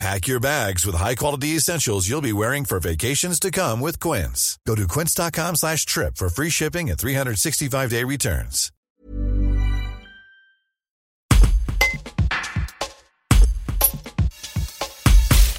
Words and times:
Pack 0.00 0.26
your 0.26 0.40
bags 0.40 0.84
with 0.84 0.96
high-quality 0.96 1.56
essentials 1.56 2.08
you'll 2.08 2.20
be 2.20 2.32
wearing 2.32 2.64
for 2.64 2.80
vacations 2.80 3.38
to 3.40 3.50
come 3.50 3.80
with 3.80 4.00
Quince. 4.00 4.58
Go 4.66 4.74
to 4.74 4.86
quince.com 4.88 5.56
slash 5.56 5.86
trip 5.86 6.16
for 6.16 6.28
free 6.28 6.50
shipping 6.50 6.90
and 6.90 6.98
365-day 6.98 8.04
returns. 8.04 8.70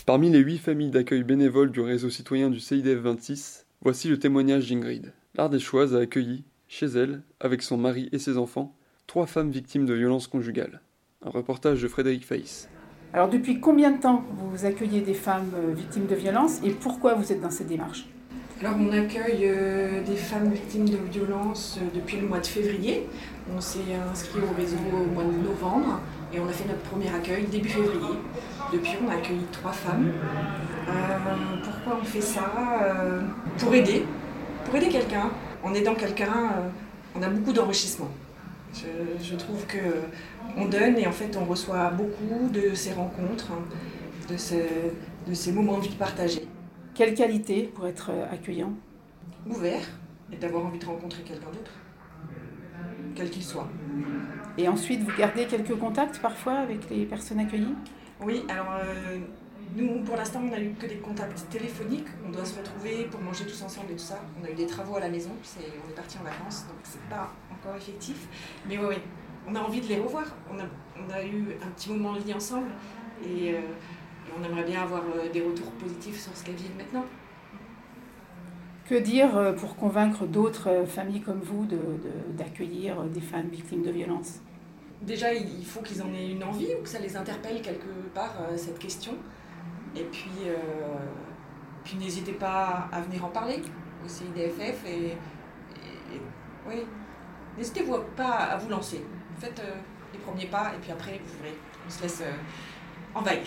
Parmi 0.05 0.29
les 0.29 0.40
huit 0.40 0.59
familles 0.59 0.91
d'accueil 0.91 1.23
bénévoles 1.23 1.71
du 1.71 1.81
réseau 1.81 2.12
citoyen 2.12 2.52
du 2.52 2.59
CIDF 2.59 2.99
26, 2.99 3.65
voici 3.81 4.07
le 4.07 4.20
témoignage 4.20 4.70
d'Ingrid. 4.70 5.13
L'Ardéchoise 5.34 5.95
a 5.95 5.99
accueilli, 5.99 6.43
chez 6.67 6.85
elle, 6.85 7.23
avec 7.40 7.63
son 7.63 7.77
mari 7.77 8.09
et 8.12 8.20
ses 8.20 8.38
enfants, 8.38 8.76
trois 9.07 9.26
femmes 9.26 9.49
victimes 9.49 9.88
de 9.88 9.95
violences 9.95 10.27
conjugales. 10.27 10.81
Un 11.26 11.31
reportage 11.31 11.81
de 11.81 11.88
Frédéric 11.88 12.23
Faïs. 12.23 12.70
Alors 13.14 13.30
depuis 13.30 13.59
combien 13.59 13.91
de 13.91 14.02
temps 14.02 14.23
vous 14.38 14.66
accueillez 14.66 15.02
des 15.02 15.13
femmes 15.13 15.52
euh, 15.55 15.73
victimes 15.73 16.05
de 16.05 16.16
violences 16.16 16.59
et 16.63 16.72
pourquoi 16.72 17.13
vous 17.13 17.32
êtes 17.32 17.41
dans 17.41 17.50
cette 17.50 17.68
démarche 17.68 18.05
Alors 18.62 18.76
on 18.80 18.91
accueille 18.91 19.44
euh, 19.44 20.04
des 20.04 20.16
femmes 20.16 20.52
victimes 20.52 20.90
de 20.90 20.98
violences 21.12 21.80
euh, 21.82 21.86
depuis 21.96 22.18
le 22.18 22.27
mois 22.27 22.40
de 22.40 22.48
février. 22.48 23.08
On 23.55 23.62
s'est 23.62 23.80
inscrit 24.12 24.40
au 24.40 24.54
réseau 24.60 24.77
au 24.91 25.13
mois 25.13 25.23
de 25.23 25.48
novembre 25.48 26.02
et 26.34 26.40
on 26.40 26.48
a 26.48 26.52
fait 26.52 26.68
notre 26.68 26.82
premier 26.82 27.07
accueil 27.07 27.46
début 27.46 27.70
février. 27.70 28.18
Depuis 28.74 28.98
on 29.05 29.10
a 29.10 29.13
accueilli 29.13 29.46
trois 29.51 29.72
femmes. 29.72 30.12
pourquoi 31.63 31.99
on 32.01 32.05
fait 32.05 32.22
ça? 32.22 32.51
Pour 33.60 33.74
aider. 33.76 34.04
Pour 34.66 34.76
aider 34.76 34.90
quelqu'un. 34.90 35.29
En 35.63 35.74
aidant 35.74 35.94
quelqu'un, 35.94 36.51
on 37.16 37.22
a 37.22 37.29
beaucoup 37.29 37.54
d'enrichissement. 37.54 38.10
Je, 39.21 39.35
trouve 39.35 39.65
que 39.68 39.77
on 40.57 40.65
donne 40.65 40.98
et 40.98 41.07
en 41.07 41.12
fait 41.12 41.37
on 41.37 41.45
reçoit 41.45 41.90
beaucoup 41.91 42.49
de 42.51 42.73
ces 42.76 42.93
rencontres, 42.93 43.51
hein, 43.51 43.63
de, 44.29 44.35
de 45.29 45.34
ces 45.34 45.51
moments 45.51 45.77
de 45.77 45.84
vie 45.84 45.95
partagés. 45.95 46.48
Quelle 46.93 47.13
qualité 47.13 47.63
pour 47.73 47.87
être 47.87 48.12
accueillant? 48.32 48.73
Ouvert 49.48 49.84
et 50.32 50.37
d'avoir 50.37 50.65
envie 50.65 50.79
de 50.79 50.85
rencontrer 50.85 51.23
quelqu'un 51.23 51.51
d'autre, 51.51 51.71
quel 53.15 53.29
qu'il 53.29 53.43
soit. 53.43 53.70
Et 54.57 54.67
ensuite, 54.67 55.01
vous 55.01 55.15
gardez 55.17 55.45
quelques 55.45 55.77
contacts 55.77 56.20
parfois 56.20 56.54
avec 56.54 56.89
les 56.89 57.05
personnes 57.05 57.39
accueillies? 57.39 57.76
Oui, 58.21 58.43
alors 58.48 58.67
euh, 58.82 59.17
nous, 59.76 59.99
pour 60.04 60.15
l'instant, 60.15 60.41
on 60.41 60.49
n'a 60.49 60.62
eu 60.62 60.71
que 60.71 60.85
des 60.87 60.98
contacts 60.98 61.49
téléphoniques. 61.49 62.07
On 62.26 62.31
doit 62.31 62.45
se 62.45 62.57
retrouver 62.57 63.05
pour 63.12 63.20
manger 63.21 63.45
tous 63.45 63.62
ensemble 63.62 63.91
et 63.91 63.95
tout 63.95 64.03
ça. 64.03 64.22
On 64.41 64.45
a 64.45 64.50
eu 64.50 64.53
des 64.53 64.66
travaux 64.66 64.95
à 64.95 65.01
la 65.01 65.09
maison, 65.09 65.31
on 65.31 65.91
est 65.91 65.95
parti 65.95 66.17
en 66.17 66.23
vacances, 66.23 66.66
donc 66.67 66.78
c'est 66.84 67.01
pas 67.09 67.34
encore 67.51 67.75
effectif. 67.75 68.28
Mais 68.67 68.78
oui, 68.78 68.95
on 69.47 69.56
a 69.56 69.59
envie 69.59 69.81
de 69.81 69.88
les 69.88 70.00
revoir. 70.00 70.25
On 70.50 70.57
a, 71.13 71.23
eu 71.23 71.57
un 71.62 71.69
petit 71.72 71.91
moment 71.91 72.13
de 72.13 72.19
vie 72.19 72.34
ensemble 72.34 72.69
et, 73.23 73.53
euh, 73.53 73.59
on 74.38 74.44
aimerait 74.44 74.63
bien 74.63 74.81
avoir 74.81 75.01
euh, 75.01 75.31
des 75.31 75.41
retours 75.41 75.72
positifs 75.72 76.19
sur 76.19 76.35
ce 76.35 76.44
qu'elles 76.44 76.56
vivent 76.56 76.78
maintenant. 76.78 77.06
Que 78.88 78.95
dire 78.95 79.35
euh, 79.38 79.53
pour 79.53 79.75
convaincre 79.75 80.25
d'autres 80.25 80.85
familles 80.88 81.22
comme 81.22 81.39
vous 81.39 81.67
d'accueillir 82.38 83.03
des 83.03 83.22
femmes 83.22 83.50
victimes 83.50 83.84
de 83.84 83.91
violences? 83.91 84.39
Déjà, 85.01 85.34
il 85.34 85.66
faut 85.66 85.81
qu'ils 85.81 86.01
en 86.01 86.13
aient 86.13 86.29
une 86.29 86.44
envie 86.44 86.69
ou 86.79 86.81
que 86.81 86.89
ça 86.89 87.00
les 87.00 87.16
interpelle 87.16 87.62
quelque 87.62 87.88
part, 88.13 88.35
cette 88.56 88.79
question. 88.79 89.13
Et 89.96 90.03
puis, 90.03 90.31
puis 91.85 91.95
n'hésitez 91.97 92.33
pas 92.33 92.89
à 92.91 93.01
venir 93.01 93.23
en 93.23 93.29
parler 93.29 93.61
au 94.03 94.07
CIDFF. 94.07 94.85
Et, 94.88 95.17
oui, 96.67 96.85
n'hésitez 97.57 97.85
pas 98.16 98.31
à 98.31 98.57
vous 98.57 98.69
lancer. 98.69 99.06
Faites 99.39 99.59
euh, 99.59 99.75
les 100.13 100.19
premiers 100.19 100.47
pas 100.47 100.72
et 100.75 100.79
puis 100.79 100.91
après, 100.91 101.22
vous 101.23 101.44
verrez, 101.44 101.56
on 101.85 101.89
se 101.89 102.01
laisse 102.01 102.22
euh, 102.22 102.31
envahir. 103.13 103.45